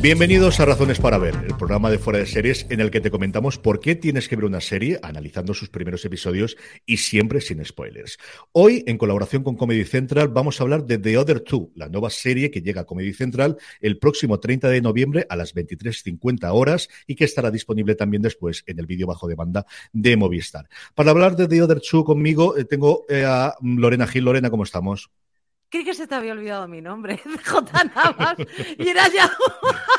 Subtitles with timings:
[0.00, 3.10] Bienvenidos a Razones para Ver, el programa de fuera de series en el que te
[3.10, 7.64] comentamos por qué tienes que ver una serie, analizando sus primeros episodios y siempre sin
[7.64, 8.16] spoilers.
[8.52, 12.10] Hoy, en colaboración con Comedy Central, vamos a hablar de The Other Two, la nueva
[12.10, 16.88] serie que llega a Comedy Central el próximo 30 de noviembre a las 23.50 horas
[17.06, 20.68] y que estará disponible también después en el vídeo bajo demanda de Movistar.
[20.94, 24.24] Para hablar de The Other Two conmigo, eh, tengo eh, a Lorena Gil.
[24.24, 25.10] Lorena, ¿cómo estamos?
[25.70, 27.84] Creí que se te había olvidado mi nombre, J.
[27.94, 28.36] Navas,
[28.78, 29.30] y era ya...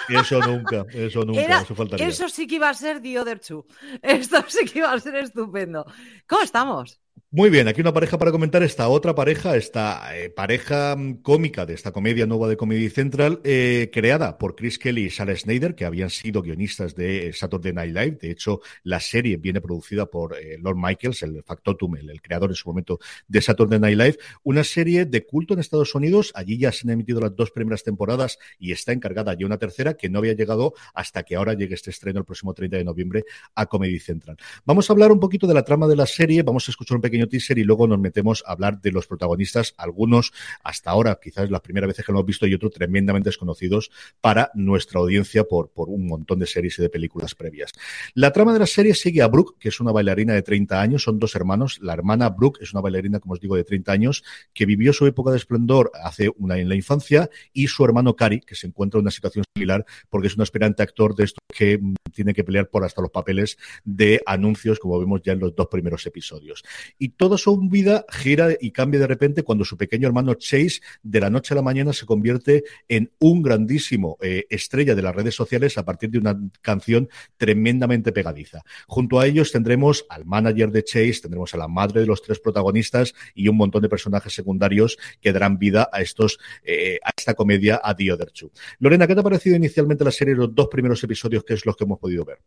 [0.20, 2.08] eso nunca, eso nunca, Era- eso faltaría.
[2.08, 3.66] Eso sí que iba a ser The Other Two.
[4.02, 5.86] Esto sí que iba a ser estupendo.
[6.28, 7.00] ¿Cómo estamos?
[7.32, 11.68] Muy bien, aquí una pareja para comentar esta otra pareja, esta eh, pareja mm, cómica
[11.68, 15.76] de esta comedia nueva de Comedy Central, eh, creada por Chris Kelly y Sarah Snyder,
[15.76, 18.18] que habían sido guionistas de Saturday Night Live.
[18.20, 22.50] De hecho, la serie viene producida por eh, Lord Michaels, el factotum, el, el creador
[22.50, 22.98] en su momento
[23.28, 24.18] de Saturday Night Live.
[24.42, 26.32] Una serie de culto en Estados Unidos.
[26.34, 29.94] Allí ya se han emitido las dos primeras temporadas y está encargada ya una tercera
[29.94, 33.26] que no había llegado hasta que ahora llegue este estreno el próximo 30 de noviembre
[33.54, 34.36] a Comedy Central.
[34.66, 37.02] Vamos a hablar un poquito de la trama de la serie, vamos a escuchar un
[37.04, 40.32] pequeño teaser y luego nos metemos a hablar de los protagonistas, algunos
[40.64, 43.92] hasta ahora quizás la primera vez que lo hemos visto y otros tremendamente desconocidos
[44.22, 47.72] para nuestra audiencia por, por un montón de series y de películas previas.
[48.14, 51.04] La trama de la serie sigue a Brooke, que es una bailarina de 30 años,
[51.04, 51.80] son dos hermanos.
[51.82, 55.06] La hermana Brooke es una bailarina, como os digo, de 30 años, que vivió su
[55.06, 59.00] época de esplendor hace una en la infancia, y su hermano Cary, que se encuentra
[59.00, 62.44] en una situación similar porque es un aspirante actor de esto que mm, tiene que
[62.44, 66.64] pelear por hasta los papeles de anuncios, como vemos ya en los dos primeros episodios.
[66.98, 71.20] Y toda su vida gira y cambia de repente cuando su pequeño hermano Chase, de
[71.20, 75.36] la noche a la mañana, se convierte en un grandísimo eh, estrella de las redes
[75.36, 78.62] sociales a partir de una canción tremendamente pegadiza.
[78.88, 82.40] Junto a ellos tendremos al manager de Chase, tendremos a la madre de los tres
[82.40, 87.34] protagonistas y un montón de personajes secundarios que darán vida a estos, eh, a esta
[87.34, 88.52] comedia, a The Other Two.
[88.80, 91.76] Lorena, ¿qué te ha parecido inicialmente la serie, los dos primeros episodios, que es los
[91.76, 92.40] que hemos podido ver?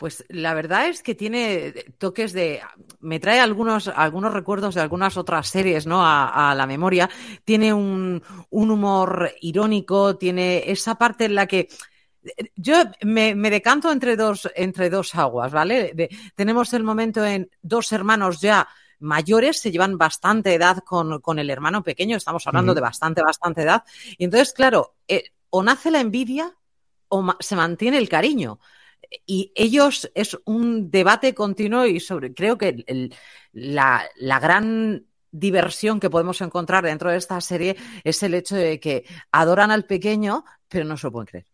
[0.00, 2.62] Pues la verdad es que tiene toques de.
[3.00, 6.02] Me trae algunos, algunos recuerdos de algunas otras series, ¿no?
[6.02, 7.10] A, a la memoria.
[7.44, 11.68] Tiene un, un humor irónico, tiene esa parte en la que.
[12.56, 15.92] Yo me, me decanto entre dos, entre dos aguas, ¿vale?
[15.94, 18.66] De- tenemos el momento en dos hermanos ya
[19.00, 23.62] mayores, se llevan bastante edad con, con el hermano pequeño, estamos hablando de bastante, bastante
[23.64, 23.84] edad.
[24.16, 26.54] Y entonces, claro, eh, o nace la envidia
[27.08, 28.60] o ma- se mantiene el cariño
[29.26, 33.14] y ellos es un debate continuo y sobre creo que el-
[33.52, 38.80] la, la gran diversión que podemos encontrar dentro de esta serie es el hecho de
[38.80, 41.46] que adoran al pequeño pero no se lo pueden creer.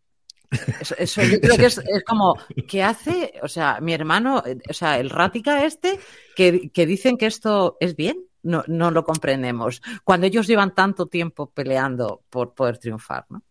[0.99, 2.37] Eso, yo creo que es, es como,
[2.69, 3.33] ¿qué hace?
[3.43, 5.99] O sea, mi hermano, o sea, el Rática este,
[6.37, 9.83] que, que dicen que esto es bien, no, no lo comprendemos.
[10.05, 13.43] Cuando ellos llevan tanto tiempo peleando por poder triunfar, ¿no?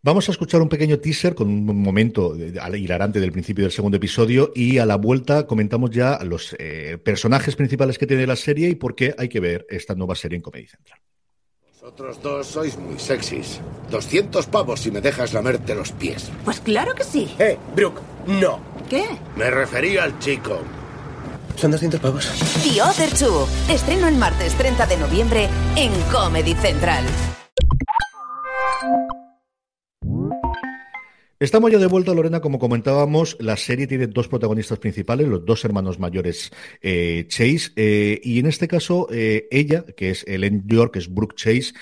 [0.00, 3.96] Vamos a escuchar un pequeño teaser con un momento eh, hilarante del principio del segundo
[3.96, 8.68] episodio y a la vuelta comentamos ya los eh, personajes principales que tiene la serie
[8.68, 11.00] y por qué hay que ver esta nueva serie en Comedy Central.
[11.72, 13.60] Vosotros dos sois muy sexys.
[13.90, 16.30] 200 pavos si me dejas lamerte los pies.
[16.44, 17.28] Pues claro que sí.
[17.38, 18.60] Eh, Brooke, no.
[18.88, 19.04] ¿Qué?
[19.36, 20.60] Me refería al chico.
[21.56, 22.30] Son 200 pavos.
[22.62, 23.48] The Other Two.
[23.68, 27.04] Estreno el martes 30 de noviembre en Comedy Central.
[31.40, 35.64] Estamos ya de vuelta, Lorena, como comentábamos, la serie tiene dos protagonistas principales, los dos
[35.64, 36.50] hermanos mayores
[36.82, 41.14] eh, Chase, eh, y en este caso eh, ella, que es Ellen York, que es
[41.14, 41.74] Brooke Chase,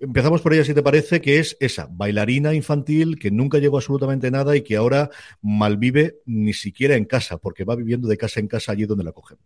[0.00, 4.30] Empezamos por ella, si te parece, que es esa bailarina infantil que nunca llegó absolutamente
[4.30, 5.10] nada y que ahora
[5.42, 9.10] malvive ni siquiera en casa, porque va viviendo de casa en casa allí donde la
[9.10, 9.38] cogen.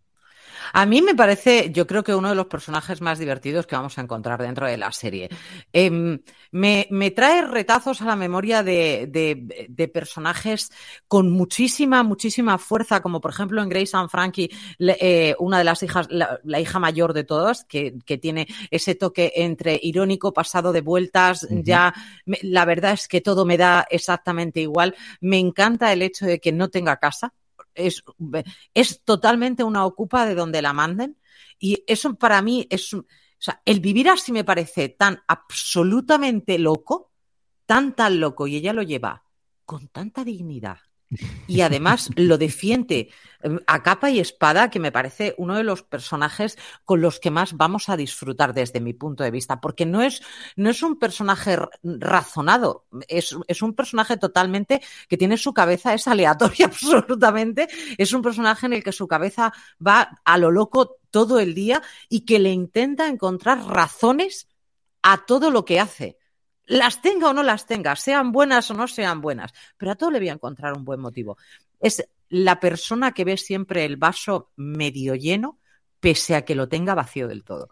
[0.73, 3.99] A mí me parece, yo creo que uno de los personajes más divertidos que vamos
[3.99, 5.29] a encontrar dentro de la serie.
[5.73, 6.19] Em,
[6.51, 10.71] me, trae retazos a la memoria de, personajes
[11.09, 15.83] con muchísima, muchísima fuerza, como por ejemplo en Grace and Frankie, eh, una de las
[15.83, 21.47] hijas, la, hija mayor de todas, que, tiene ese toque entre irónico, pasado de vueltas,
[21.51, 21.93] ya
[22.27, 24.95] la verdad es que todo me da exactamente igual.
[25.21, 27.35] Me encanta el hecho de que no tenga casa,
[27.75, 28.03] es,
[28.75, 31.19] es totalmente una ocupa de donde la manden.
[31.59, 33.05] Y eso para mí es, o
[33.39, 37.13] sea, el vivir así me parece tan absolutamente loco,
[37.67, 39.25] tan, tan loco, y ella lo lleva
[39.65, 40.79] con tanta dignidad,
[41.47, 43.11] y además lo defiende
[43.43, 47.31] em, a capa y espada, que me parece uno de los personajes con los que
[47.31, 50.23] más vamos a disfrutar desde mi punto de vista, porque no es,
[50.57, 56.07] no es un personaje razonado, es, es un personaje totalmente que tiene su cabeza, es
[56.09, 57.69] aleatoria absolutamente,
[57.99, 59.53] es un personaje en el que su cabeza
[59.85, 64.49] va a lo loco todo el día y que le intenta encontrar razones
[65.03, 66.17] a todo lo que hace
[66.67, 70.11] las tenga o no las tenga, sean buenas o no sean buenas, pero a todo
[70.11, 71.37] le voy a encontrar un buen motivo.
[71.81, 75.59] Es la persona que ve siempre el vaso medio lleno,
[76.01, 77.69] pese a que lo tenga vacío del todo.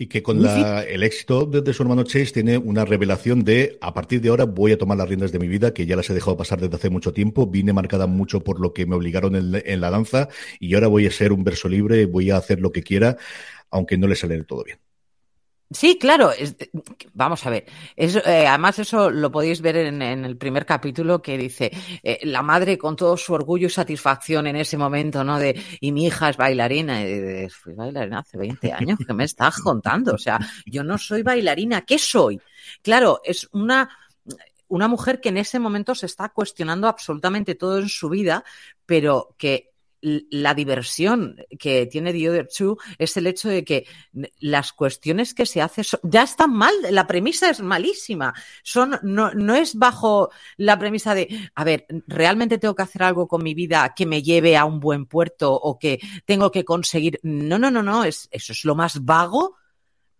[0.00, 4.20] Y que con el éxito de, su hermano Chase tiene una revelación de a partir
[4.20, 6.36] de ahora voy a tomar las riendas de mi vida, que ya las he dejado
[6.36, 9.80] pasar desde hace mucho tiempo, vine marcada mucho por lo que me obligaron en, en
[9.80, 10.28] la danza
[10.60, 13.16] y ahora voy a ser un verso libre, voy a hacer lo que quiera,
[13.70, 14.78] aunque no le sale todo bien.
[15.70, 16.30] Sí, claro.
[17.12, 17.66] vamos a ver.
[17.94, 21.70] Eh, además, eso lo podéis ver en, el primer capítulo que dice
[22.02, 25.38] eh, la madre con todo su orgullo y satisfacción en ese momento, ¿no?
[25.38, 27.06] De y mi hija es bailarina.
[27.06, 28.98] Y fui bailarina hace 20 años.
[29.06, 30.14] ¿Qué me estás contando?
[30.14, 31.82] O sea, yo no soy bailarina.
[31.82, 32.40] ¿Qué soy?
[32.82, 33.90] Claro, es una
[34.68, 38.44] una mujer que en ese momento se está cuestionando absolutamente todo en su vida,
[38.86, 43.86] pero que la diversión que tiene The Other Two es el hecho de que
[44.40, 48.34] las cuestiones que se hacen ya están mal, la premisa es malísima.
[48.62, 53.28] Son, no, no es bajo la premisa de, a ver, realmente tengo que hacer algo
[53.28, 57.18] con mi vida que me lleve a un buen puerto o que tengo que conseguir.
[57.22, 59.56] No, no, no, no, es, eso es lo más vago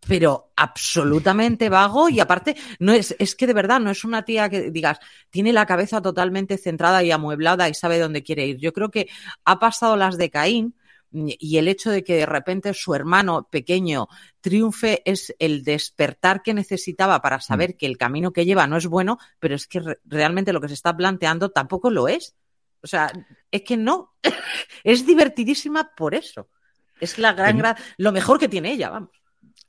[0.07, 4.49] pero absolutamente vago y aparte no es, es que de verdad no es una tía
[4.49, 4.99] que digas,
[5.31, 8.59] tiene la cabeza totalmente centrada y amueblada y sabe dónde quiere ir.
[8.59, 9.09] Yo creo que
[9.45, 10.75] ha pasado las de Caín
[11.11, 14.09] y el hecho de que de repente su hermano pequeño
[14.41, 18.87] triunfe es el despertar que necesitaba para saber que el camino que lleva no es
[18.87, 22.35] bueno, pero es que realmente lo que se está planteando tampoco lo es.
[22.83, 23.11] O sea,
[23.51, 24.15] es que no,
[24.85, 26.49] es divertidísima por eso.
[27.01, 29.11] Es la gran, gran, lo mejor que tiene ella, vamos.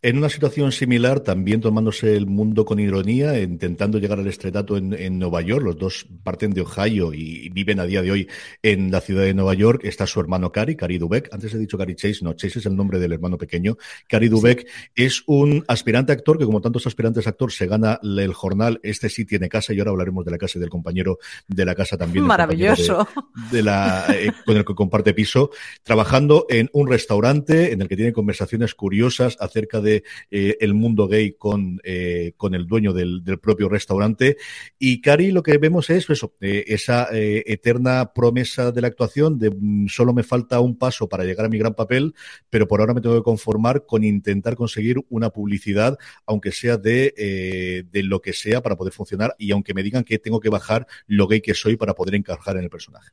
[0.02, 5.20] En una situación similar, también tomándose el mundo con ironía, intentando llegar al estretato en,
[5.20, 8.30] Nueva York, los dos parten de Ohio y viven a día de hoy
[8.64, 11.28] en la ciudad de Nueva York, está su hermano Cary, Cary Dubek.
[11.34, 13.76] Antes he dicho Cary Chase, no, Chase es el nombre del hermano pequeño.
[14.08, 14.66] Cary Dubek
[14.96, 18.80] es un aspirante actor que, como tantos aspirantes actor, se gana el jornal.
[18.84, 21.76] Este sí tiene casa y ahora hablaremos de la casa y del compañero de la
[21.76, 22.24] casa también.
[22.24, 23.06] Maravilloso.
[23.52, 25.52] De, la, eh, con el que comparte piso,
[25.84, 29.89] trabajando en un restaurante en el que tiene conversaciones curiosas acerca de
[30.32, 34.38] eh, el mundo gay con, eh, con el dueño del, propio restaurante.
[34.78, 39.52] Y Cari lo que vemos es eso, eh, esa eterna promesa de la actuación de
[39.52, 42.14] mm, solo me falta un paso para llegar a mi gran papel,
[42.50, 47.86] pero por ahora me tengo que conformar con intentar conseguir una publicidad, aunque sea de,
[47.90, 50.88] de lo que sea, para poder funcionar y aunque me digan que tengo que bajar
[51.08, 53.12] lo gay que soy para poder encajar en el personaje.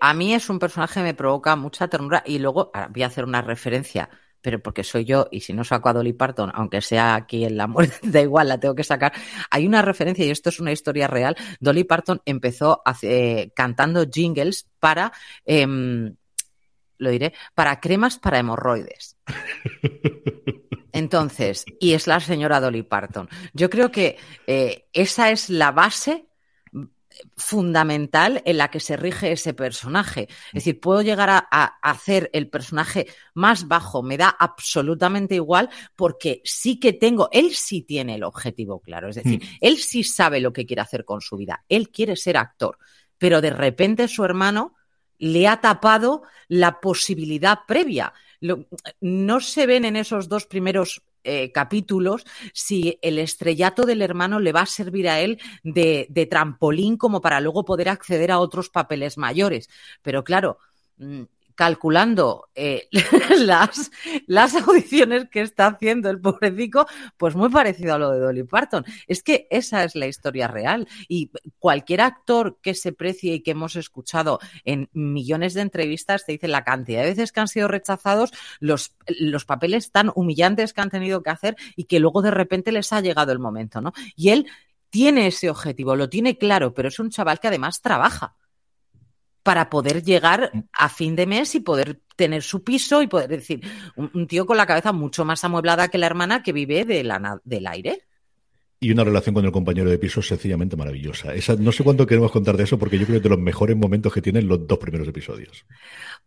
[0.00, 3.24] a mí es un personaje que me provoca mucha ternura y luego voy a hacer
[3.24, 4.08] una referencia
[4.40, 7.56] pero porque soy yo y si no saco a Dolly Parton, aunque sea aquí en
[7.56, 9.12] la muerte, da igual, la tengo que sacar.
[9.50, 11.36] Hay una referencia y esto es una historia real.
[11.60, 12.82] Dolly Parton empezó
[13.54, 15.12] cantando jingles para,
[15.44, 16.14] em,
[16.98, 19.16] lo diré, para cremas para hemorroides.
[20.92, 23.28] Entonces, y es la señora Dolly Parton.
[23.52, 26.26] Yo creo que eh, esa es la base
[27.36, 30.28] fundamental en la que se rige ese personaje.
[30.48, 31.38] Es decir, puedo llegar a,
[31.82, 37.82] hacer el personaje más bajo, me da absolutamente igual porque sí que tengo, él sí
[37.82, 39.56] tiene el objetivo claro, es decir, mm.
[39.60, 42.78] él sí sabe lo que quiere hacer con su vida, él quiere ser actor,
[43.18, 44.74] pero de repente su hermano
[45.18, 48.12] le ha tapado la posibilidad previa.
[49.00, 54.52] no se ven en esos dos primeros eh, capítulos si el estrellato del hermano le
[54.52, 59.18] va a servir a él de, trampolín como para luego poder acceder a otros papeles
[59.18, 59.68] mayores.
[60.02, 60.58] Pero claro,
[60.98, 61.22] mm,
[61.60, 62.88] calculando eh,
[63.38, 63.90] las,
[64.26, 66.86] las audiciones que está haciendo el pobrecico,
[67.18, 68.82] pues muy parecido a lo de Dolly Parton.
[69.06, 73.50] Es que esa es la historia real y cualquier actor que se precie y que
[73.50, 77.68] hemos escuchado en millones de entrevistas te dice la cantidad de veces que han sido
[77.68, 82.30] rechazados, los, los papeles tan humillantes que han tenido que hacer y que luego de
[82.30, 83.92] repente les ha llegado el momento, ¿no?
[84.16, 84.46] Y él
[84.88, 88.34] tiene ese objetivo, lo tiene claro, pero es un chaval que además trabaja
[89.42, 90.60] para poder llegar mm.
[90.72, 93.60] a fin de mes y poder tener su piso y poder decir,
[93.96, 97.40] un, tío con la cabeza mucho más amueblada que la hermana que vive de la,
[97.44, 98.02] del aire.
[98.82, 101.34] Y una relación con el compañero de piso sencillamente maravillosa.
[101.34, 103.38] Esa, no sé cuánto queremos contar de eso porque yo creo que es de los
[103.38, 105.66] mejores momentos que tienen los dos primeros episodios.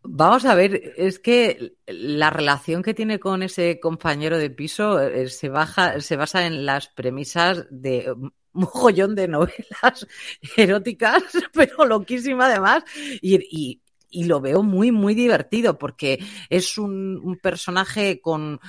[0.03, 5.29] Vamos a ver, es que la relación que tiene con ese compañero de piso eh,
[5.29, 8.13] se, baja, se basa en las premisas de
[8.53, 10.07] mogollón de novelas
[10.57, 12.83] eróticas, pero loquísima además.
[13.21, 13.79] Y,
[14.11, 18.59] y, lo veo muy, muy divertido porque es un, personaje con,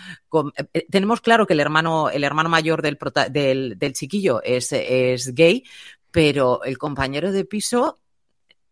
[0.72, 2.96] eh, Tenemos claro que el hermano, el hermano mayor del,
[3.30, 5.62] del, del chiquillo es, es gay,
[6.10, 7.98] pero el compañero de piso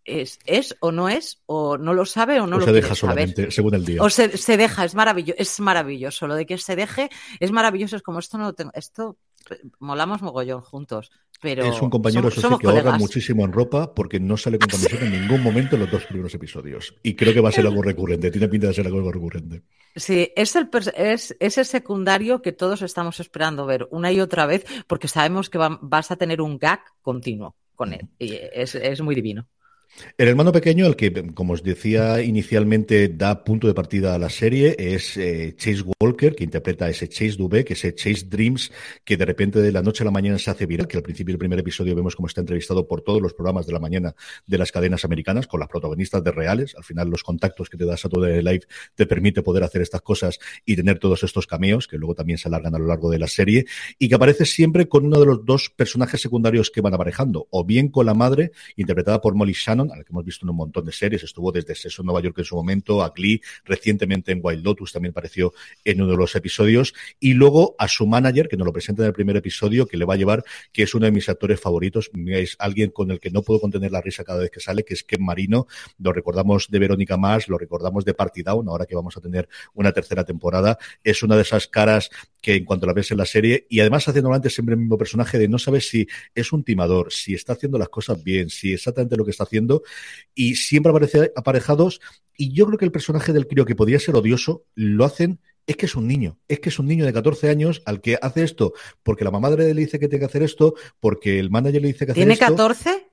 [0.04, 3.50] es, es o no es, o no lo sabe o no lo se deja solamente,
[3.50, 4.02] según el día.
[4.02, 6.26] O se, se, deja, es maravilloso, es maravilloso.
[6.26, 9.16] Lo de que se deje es maravilloso, es como esto no tengo, esto
[9.78, 11.11] molamos mogollón juntos.
[11.40, 15.04] Pero es un compañero somos, que ahorra muchísimo en ropa porque no sale con camiseta
[15.04, 16.94] en ningún momento en los dos primeros episodios.
[17.02, 19.62] Y creo que va a ser algo recurrente, tiene pinta de ser algo recurrente.
[19.96, 24.64] Sí, es el, es, ese secundario que todos estamos esperando ver una y otra vez
[24.87, 28.08] porque sabemos que vas a tener un gag continuo con él.
[28.18, 29.49] Y es, es muy divino.
[30.16, 34.30] El hermano pequeño, el que, como os decía inicialmente, da punto de partida a la
[34.30, 38.26] serie, es eh, Chase Walker, que interpreta a ese Chase Dubé, que es ese Chase
[38.28, 38.72] Dreams,
[39.04, 41.32] que de repente de la noche a la mañana se hace viral, que al principio
[41.32, 44.14] del primer episodio vemos cómo está entrevistado por todos los programas de la mañana
[44.46, 46.75] de las cadenas americanas, con las protagonistas de reales.
[46.76, 48.62] Al final, los contactos que te das a todo el live
[48.94, 52.49] te permite poder hacer estas cosas y tener todos estos cameos, que luego también se
[52.49, 53.66] alargan a lo largo de la serie,
[53.99, 57.64] y que aparece siempre con uno de los dos personajes secundarios que van aparejando, o
[57.64, 60.56] bien con la madre, interpretada por Molly Shannon, a la que hemos visto en un
[60.56, 64.32] montón de series, estuvo desde Sexo en Nueva York en su momento, a Glee, recientemente
[64.32, 65.52] en Wild Lotus también apareció
[65.84, 69.08] en uno de los episodios, y luego a su manager, que nos lo presenta en
[69.08, 72.10] el primer episodio, que le va a llevar, que es uno de mis actores favoritos,
[72.26, 74.94] es alguien con el que no puedo contener la risa cada vez que sale, que
[74.94, 75.66] es Ken Marino,
[75.98, 79.48] lo recordamos de Verónica Más, lo recordamos de Party Down, ahora que vamos a tener
[79.74, 82.10] una tercera temporada, es una de esas caras
[82.40, 84.98] que en cuanto la ves en la serie, y además haciendo antes siempre el mismo
[84.98, 88.72] personaje de no sabes si es un timador, si está haciendo las cosas bien, si
[88.72, 89.72] exactamente lo que está haciendo,
[90.35, 92.00] y siempre aparece aparejados.
[92.37, 95.76] Y yo creo que el personaje del crío que podría ser odioso lo hacen es
[95.76, 98.43] que es un niño, es que es un niño de 14 años al que hace
[98.43, 101.88] esto porque la mamá le dice que tiene que hacer esto, porque el manager le
[101.88, 102.47] dice que hacer esto.
[102.47, 103.07] ¿Tiene 14?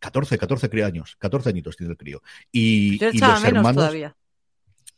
[0.00, 2.22] 14, 14 años, 14 añitos tiene el crío.
[2.50, 3.76] Y, y los hermanos.
[3.76, 4.16] Todavía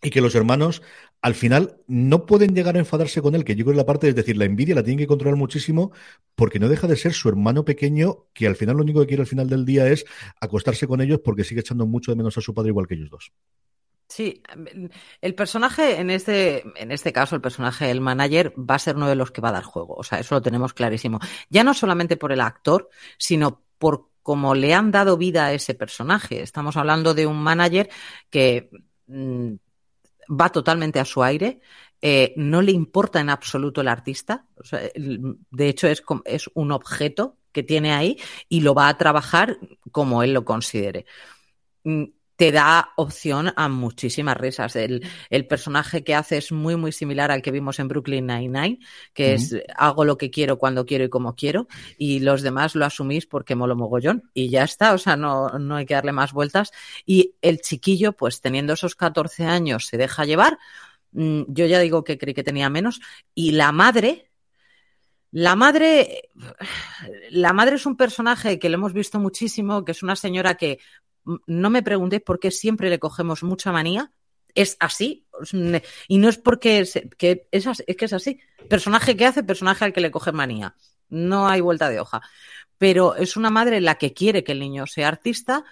[0.07, 0.83] y que los hermanos
[1.21, 4.09] al final no pueden llegar a enfadarse con él, que yo creo que la parte
[4.09, 5.91] es decir, la envidia la tienen que controlar muchísimo
[6.37, 9.23] porque no deja de ser su hermano pequeño que al final lo único que quiere
[9.23, 10.05] al final del día es
[10.41, 13.11] acostarse con ellos porque sigue echando mucho de menos a su padre igual que ellos
[13.11, 13.33] dos.
[14.09, 14.41] Sí,
[15.21, 19.09] el personaje en este, en este caso, el personaje del manager va a ser uno
[19.09, 19.97] de los que va a dar juego.
[19.97, 21.19] O sea, eso lo tenemos clarísimo.
[21.51, 25.75] Ya no solamente por el actor, sino por cómo le han dado vida a ese
[25.75, 26.43] personaje.
[26.43, 27.91] Estamos hablando de un manager
[28.31, 28.71] que
[29.09, 29.55] mm,
[30.29, 31.61] va totalmente a su aire,
[32.03, 34.47] eh, no le importa en absoluto el artista,
[34.95, 38.19] de hecho es, es un objeto que tiene ahí
[38.49, 39.59] y lo va a trabajar
[39.91, 41.07] como él lo considere.
[41.85, 42.05] Mm,
[42.37, 44.77] te da opción a muchísimas risas.
[44.77, 45.03] El,
[45.49, 48.79] personaje que hace es muy, muy similar al que vimos en Brooklyn Nine-Nine,
[49.15, 51.67] que es hago lo que quiero, cuando quiero y como quiero,
[51.97, 55.77] y los demás lo asumís porque molo mogollón, y ya está, o sea, no, no
[55.77, 56.73] hay que darle más vueltas.
[57.07, 60.59] Y el chiquillo, pues teniendo esos 14 años, se deja llevar.
[61.13, 63.01] Mm, yo ya digo que creí que tenía menos.
[63.35, 64.31] Y la madre,
[65.31, 66.31] la madre,
[67.31, 70.79] la madre es un personaje que lo hemos visto muchísimo, que es una señora que
[71.47, 74.13] no me preguntéis por qué siempre le cogemos mucha manía.
[74.55, 75.27] Es así.
[76.09, 78.41] Y no es porque es, que es, es que es así.
[78.69, 80.75] Personaje que hace, personaje al que le coge manía.
[81.09, 82.23] No hay vuelta de hoja.
[82.79, 85.65] Pero es una madre la que quiere que el niño sea artista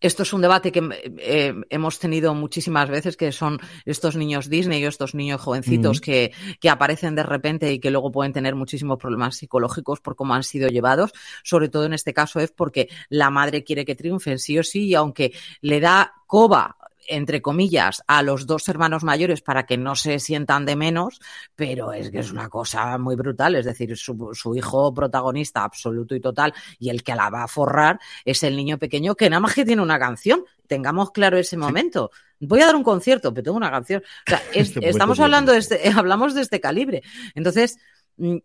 [0.00, 0.82] esto es un debate que
[1.18, 6.32] eh, hemos tenido muchísimas veces, que son estos niños Disney o estos niños jovencitos que,
[6.60, 10.42] que, aparecen de repente y que luego pueden tener muchísimos problemas psicológicos por cómo han
[10.42, 11.12] sido llevados.
[11.42, 14.86] Sobre todo en este caso es porque la madre quiere que triunfen sí o sí
[14.86, 16.76] y aunque le da coba
[17.08, 21.20] entre comillas, a los dos hermanos mayores para que no se sientan de menos,
[21.54, 23.54] pero es que es una cosa muy brutal.
[23.56, 27.98] Es decir, su, hijo protagonista absoluto y total y el que la va a forrar
[28.24, 30.44] es el niño pequeño que nada más que tiene una canción.
[30.66, 32.10] Tengamos claro ese momento.
[32.40, 34.02] Voy a dar un concierto, pero tengo una canción.
[34.02, 37.02] O sea, este estamos hablando de este, hablamos de este calibre.
[37.34, 37.78] Entonces,
[38.16, 38.36] mm,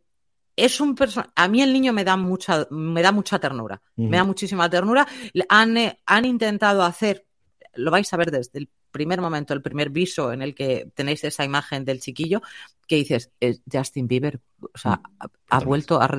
[0.56, 0.96] es un.
[1.36, 3.82] A mí el niño me da mucha, me da mucha ternura.
[3.96, 5.08] Me da muchísima ternura.
[5.50, 7.26] Han, eh, han intentado hacer
[7.74, 11.24] lo vais a ver desde el primer momento, el primer viso en el que tenéis
[11.24, 12.42] esa imagen del chiquillo,
[12.88, 13.32] que dices,
[13.72, 16.10] Justin Bieber, o sea, mm, ha, vuelto, a,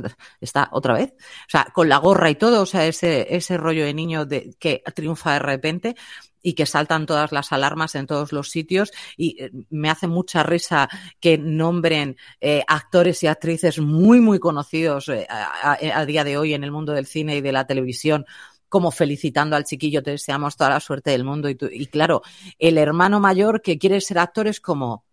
[0.41, 3.85] está otra vez, o sea, con la gorra y todo, o sea, ese, ese rollo
[3.85, 5.97] de niño de, que triunfa de repente
[6.43, 10.43] y que saltan todas las alarmas en todos los sitios y eh, me hace mucha
[10.43, 10.89] risa
[11.21, 16.65] que nombren eh, actores y actrices muy, muy conocidos eh, a, día de hoy en
[16.65, 18.27] el mundo del cine y de la televisión
[18.73, 21.51] como felicitando al chiquillo, te deseamos toda la suerte del mundo.
[21.51, 22.23] Y, y claro,
[22.59, 25.05] el hermano mayor que quiere ser actor es como,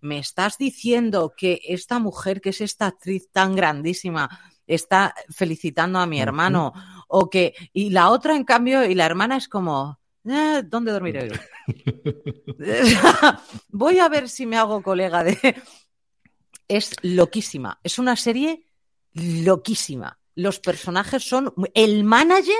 [0.00, 4.30] ¿me estás diciendo que esta mujer, que es esta actriz tan grandísima,
[4.66, 6.72] está felicitando a mi hermano?
[7.08, 11.28] O que, y la otra, en cambio, y la hermana es como, eh, ¿dónde dormiré
[13.68, 15.62] Voy a ver si me hago colega de...
[16.66, 18.64] Es loquísima, es una serie
[19.12, 20.18] loquísima.
[20.36, 21.52] Los personajes son...
[21.74, 22.56] El manager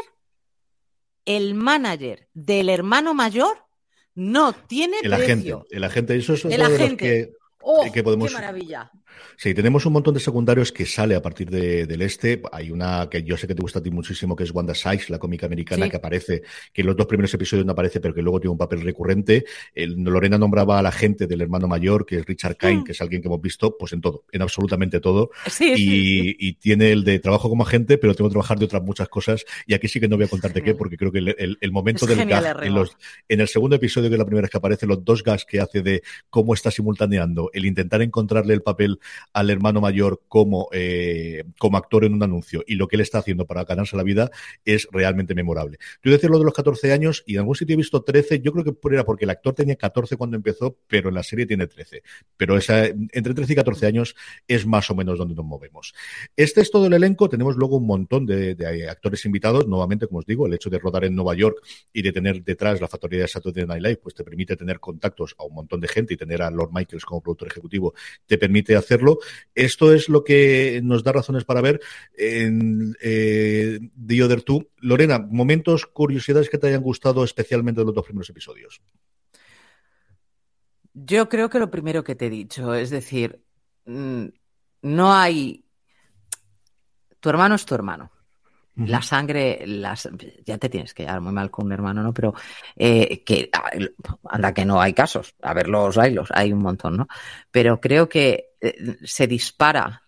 [1.29, 3.59] el manager del hermano mayor
[4.15, 5.59] no tiene el precio.
[5.59, 7.33] Agente, el agente, eso es el agente.
[7.61, 8.91] Oh, ¡Qué maravilla!
[9.37, 12.43] Sí, tenemos un montón de secundarios que sale a partir del este.
[12.51, 15.11] Hay una que yo sé que te gusta a ti muchísimo, que es Wanda Sykes,
[15.11, 18.21] la cómica americana, que aparece, que en los dos primeros episodios no aparece, pero que
[18.21, 19.45] luego tiene un papel recurrente.
[19.75, 22.85] El, Lorena nombraba a la gente del hermano mayor, que es Richard Kine, mm.
[22.85, 25.31] que es alguien que hemos visto pues en todo, en absolutamente todo.
[25.61, 29.45] y, tiene el de trabajo como agente, pero tengo que trabajar de otras muchas cosas.
[29.67, 32.27] Y aquí sí que no voy a contarte qué, porque creo que el, momento del
[32.27, 32.97] gag, en, los,
[33.29, 35.61] en el segundo episodio, que es la primera vez que aparece, los dos gas que
[35.61, 38.98] hace de cómo está simultaneando, el intentar encontrarle el papel
[39.33, 43.19] al hermano mayor como, eh, como actor en un anuncio y lo que él está
[43.19, 44.31] haciendo para ganarse la vida
[44.65, 45.79] es realmente memorable.
[46.01, 48.53] Tú decir lo de los 14 años y en algún sitio he visto 13, yo
[48.53, 51.67] creo que era porque el actor tenía 14 cuando empezó, pero en la serie tiene
[51.67, 52.03] 13.
[52.37, 55.95] Pero esa, entre 13 y 14 años es más o menos donde nos movemos.
[56.37, 58.57] Este es todo el elenco, tenemos luego un montón de,
[58.89, 61.59] actores invitados, nuevamente, como os digo, el hecho de rodar en Nueva York
[61.93, 65.35] y de tener detrás la factoría de Saturday Night Live, pues te permite tener contactos
[65.39, 67.95] a un montón de gente y tener a Lord Michaels como productor ejecutivo
[68.27, 69.19] te permite hacerlo.
[69.55, 71.81] Esto es lo que nos da razones para ver
[72.17, 74.71] en eh, The Other Two.
[74.79, 78.81] Lorena, momentos, curiosidades que te hayan gustado especialmente de los dos primeros episodios.
[80.95, 83.41] Yo creo que lo primero que te he dicho, es decir,
[83.85, 84.25] mm,
[84.83, 85.65] no hay...
[87.21, 88.11] Tu hermano es tu hermano.
[88.87, 90.09] La sangre, las,
[90.45, 92.15] ya te tienes que llevar muy mal con un hermano, ¿no?
[92.15, 92.35] Pero
[92.77, 93.51] eh, que
[94.25, 95.35] anda que no hay casos.
[95.43, 97.09] A ver, los hay, hay un montón, ¿no?
[97.51, 100.03] Pero creo que eh, se dispara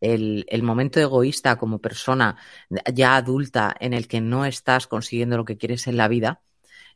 [0.00, 2.36] el, el, momento egoísta como persona
[2.92, 6.40] ya adulta en el que no estás consiguiendo lo que quieres en la vida.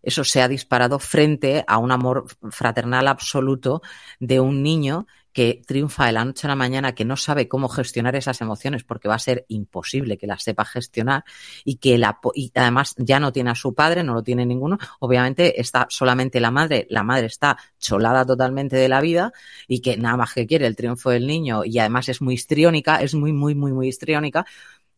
[0.02, 3.83] Eso se ha disparado frente a un amor fraternal absoluto
[4.20, 7.69] de un niño que triunfa de la noche a la mañana, que no sabe cómo
[7.69, 11.25] gestionar esas emociones porque va a ser imposible que las sepa gestionar
[11.64, 14.79] y que la, y además ya no tiene a su padre, no lo tiene ninguno,
[15.01, 19.33] obviamente está solamente la madre, la madre está cholada totalmente de la vida
[19.67, 22.97] y que nada más que quiere el triunfo del niño y además es muy histriónica,
[22.97, 24.47] es muy, muy, muy, muy histriónica,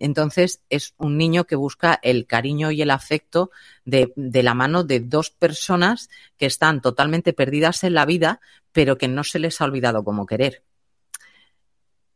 [0.00, 3.50] entonces es un niño que busca el cariño y el afecto
[3.84, 8.40] de, de, la mano de dos personas que están totalmente perdidas en la vida,
[8.72, 10.64] pero que no se les ha olvidado cómo querer.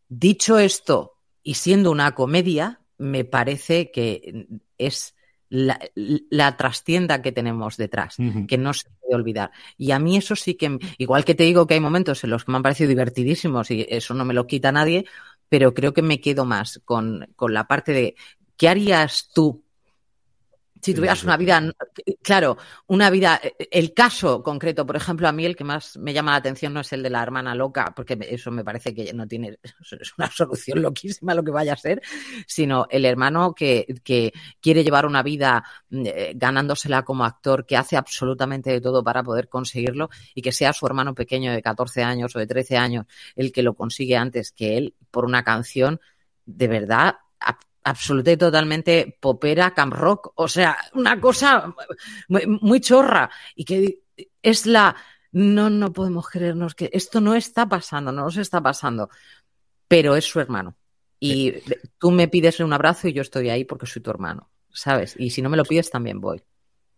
[0.08, 5.14] Dicho esto, y siendo una comedia, me parece que es
[5.50, 8.16] la, trastienda que tenemos detrás,
[8.48, 9.52] que no se puede olvidar.
[9.76, 12.44] Y a mí eso sí que, igual que te digo que hay momentos en los
[12.44, 15.04] que me han parecido divertidísimos y eso no me lo quita nadie,
[15.48, 18.16] pero creo que me quedo más con, con la parte de
[18.56, 19.63] ¿qué harías tú
[20.84, 21.62] si tuvieras una vida,
[22.22, 26.32] claro, una vida, el caso concreto, por ejemplo, a mí el que más me llama
[26.32, 29.26] la atención no es el de la hermana loca, porque eso me parece que no
[29.26, 29.58] tiene,
[29.98, 32.02] es una solución loquísima lo que vaya a ser,
[32.46, 37.96] sino el hermano que, que quiere llevar una vida eh, ganándosela como actor, que hace
[37.96, 42.36] absolutamente de todo para poder conseguirlo y que sea su hermano pequeño de 14 años
[42.36, 45.98] o de 13 años el que lo consigue antes que él por una canción,
[46.44, 47.14] de verdad
[47.84, 51.74] absoluta y totalmente popera, camp rock, o sea, una cosa
[52.28, 54.00] muy, muy chorra y que
[54.42, 54.96] es la
[55.32, 59.10] no, no podemos creernos que esto no está pasando, no nos está pasando,
[59.88, 60.76] pero es su hermano.
[61.18, 61.54] Y
[61.98, 65.14] tú me pides un abrazo y yo estoy ahí porque soy tu hermano, ¿sabes?
[65.18, 66.42] Y si no me lo pides, también voy.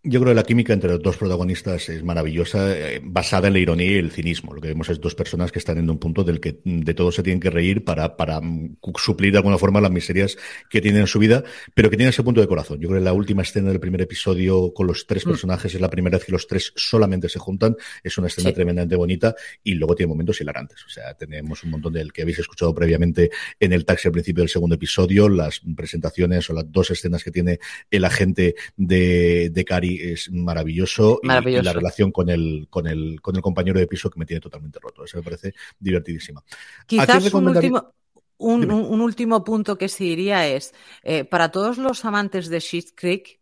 [0.09, 3.59] Yo creo que la química entre los dos protagonistas es maravillosa, eh, basada en la
[3.59, 4.55] ironía y el cinismo.
[4.55, 7.11] Lo que vemos es dos personas que están en un punto del que de todo
[7.11, 10.39] se tienen que reír para, para mm, suplir de alguna forma las miserias
[10.71, 11.43] que tienen en su vida,
[11.75, 12.79] pero que tienen ese punto de corazón.
[12.79, 15.31] Yo creo que la última escena del primer episodio con los tres mm.
[15.31, 17.75] personajes es la primera vez que los tres solamente se juntan.
[18.05, 20.85] Es una escena tremendamente bonita y luego tiene momentos hilarantes.
[20.87, 24.43] O sea, tenemos un montón del que habéis escuchado previamente en el taxi al principio
[24.43, 27.59] del segundo episodio, las presentaciones o las dos escenas que tiene
[27.91, 33.37] el agente de, de Cari es maravilloso, Y, la relación con el, con, el, con
[33.37, 35.05] el compañero de piso que me tiene totalmente roto.
[35.05, 36.43] Eso me parece divertidísima.
[36.87, 37.95] Quizás un último,
[38.39, 43.41] un, último punto que sí diría es, eh, para todos los amantes de Sheet Creek,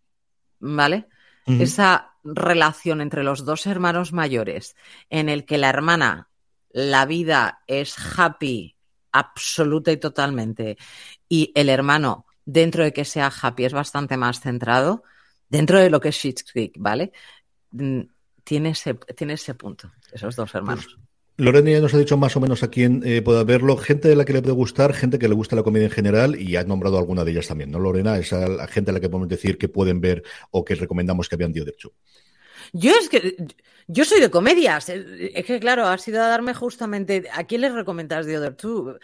[0.61, 1.09] ¿vale?
[1.47, 4.77] Esa relación entre los dos hermanos mayores,
[5.11, 6.31] en el que la hermana,
[6.71, 8.77] la vida es happy
[9.13, 10.79] absoluta y totalmente,
[11.29, 15.05] y el hermano, dentro de que sea happy, es bastante más centrado,
[15.49, 17.13] dentro de lo que es Schitt's Creek, ¿vale?
[17.73, 18.01] Mm,
[18.43, 20.85] tiene ese, tiene ese punto, esos dos hermanos.
[20.85, 20.99] Pues,
[21.37, 24.15] Lorena ya nos ha dicho más o menos a quién eh, pueda verlo, gente de
[24.15, 26.67] la que le puede gustar, gente que le gusta la comedia en general y has
[26.67, 28.17] nombrado alguna de ellas también, ¿no, Lorena?
[28.19, 31.35] Es la gente a la que podemos decir que pueden ver o que recomendamos que
[31.35, 31.75] vean The Other
[32.73, 33.37] Yo es que
[33.89, 34.89] yo soy de comedias.
[34.89, 38.99] Es que claro, ha sido a darme justamente a quién les recomendas The Other Two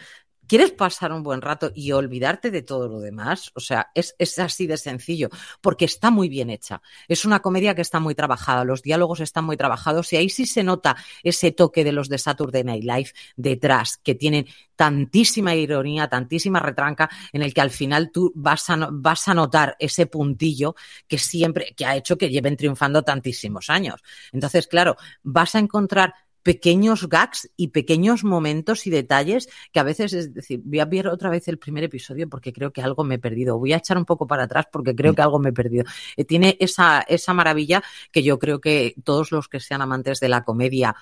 [0.51, 4.67] quieres pasar un buen rato y olvidarte de todo lo demás, o sea, es, así
[4.67, 5.29] de sencillo,
[5.61, 6.81] porque está muy bien hecha.
[7.07, 10.45] Es una comedia que está muy trabajada, los diálogos están muy trabajados y ahí sí
[10.45, 16.09] se nota ese toque de los de Saturday Night Live detrás, que tienen tantísima ironía,
[16.09, 20.75] tantísima retranca, en el que al final tú vas a, vas a notar ese puntillo
[21.07, 24.01] que siempre, que ha hecho que lleven triunfando tantísimos años.
[24.33, 30.13] Entonces, claro, vas a encontrar pequeños gags y pequeños momentos y detalles que a veces
[30.13, 33.15] es decir, voy a ver otra vez el primer episodio porque creo que algo me
[33.15, 35.15] he perdido, voy a echar un poco para atrás porque creo mm.
[35.15, 35.85] que algo me he perdido.
[36.17, 40.29] Eh, tiene esa, esa maravilla que yo creo que todos los que sean amantes de
[40.29, 40.95] la comedia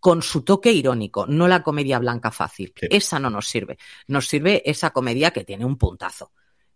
[0.00, 2.72] con su toque irónico, no la comedia blanca fácil.
[2.80, 3.76] Esa no nos sirve.
[4.08, 6.32] Nos sirve esa comedia que tiene un puntazo.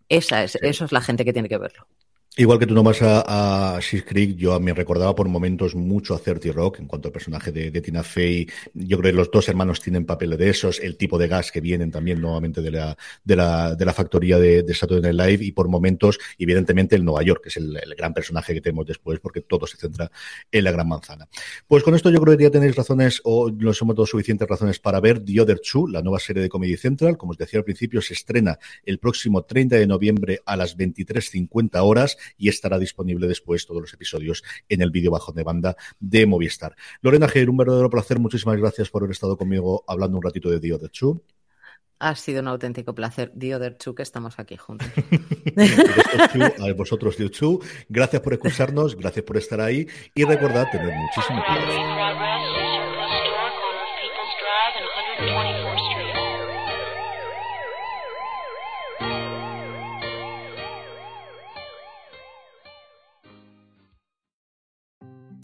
[0.08, 1.88] Esa es, eso es la gente que tiene que verlo.
[2.36, 6.50] Igual que tú nomás a, a Creek, yo mí recordaba por momentos mucho a Certi
[6.50, 8.48] Rock en cuanto al personaje de, Tina Fey.
[8.72, 11.60] Yo creo que los dos hermanos tienen papeles de esos, el tipo de gas que
[11.60, 15.44] vienen también nuevamente de la, de la, de la factoría de, de Saturday Night Live
[15.44, 19.20] y por momentos, evidentemente, el Nueva York, que es el, gran personaje que tenemos después
[19.20, 20.10] porque todo se centra
[20.50, 21.28] en la gran manzana.
[21.68, 24.80] Pues con esto yo creo que ya tenéis razones o nos hemos dado suficientes razones
[24.80, 27.16] para ver The Other Two, la nueva serie de Comedy Central.
[27.16, 31.78] Como os decía al principio, se estrena el próximo 30 de noviembre a las 23.50
[31.80, 36.26] horas y estará disponible después todos los episodios en el vídeo bajo de banda de
[36.26, 36.74] Movistar.
[37.02, 38.18] Lorena Ger, un verdadero placer.
[38.18, 41.22] Muchísimas gracias por haber estado conmigo hablando un ratito de The Other Two.
[42.00, 44.88] Ha sido un auténtico placer, The Other Two, que estamos aquí juntos.
[46.60, 51.42] a vosotros, The Two, gracias por escucharnos, gracias por estar ahí y recordad tener muchísimo
[51.46, 52.04] cuidado.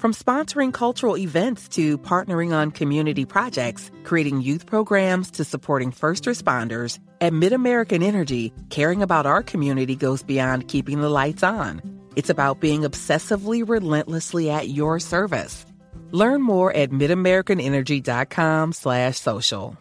[0.00, 6.24] From sponsoring cultural events to partnering on community projects, creating youth programs to supporting first
[6.24, 11.82] responders, at MidAmerican Energy, caring about our community goes beyond keeping the lights on.
[12.16, 15.66] It's about being obsessively relentlessly at your service.
[16.12, 19.76] Learn more at midamericanenergy.com slash social.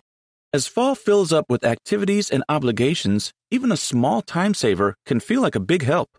[0.52, 5.42] As fall fills up with activities and obligations, even a small time saver can feel
[5.42, 6.10] like a big help.